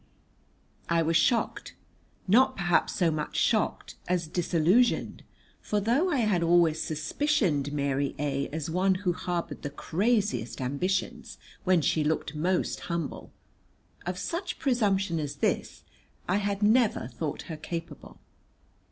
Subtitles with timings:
[0.89, 1.75] I was shocked,
[2.27, 5.21] not perhaps so much shocked as disillusioned,
[5.61, 11.37] for though I had always suspicioned Mary A as one who harboured the craziest ambitions
[11.65, 13.31] when she looked most humble,
[14.03, 15.83] of such presumption as this
[16.27, 18.19] I had never thought her capable.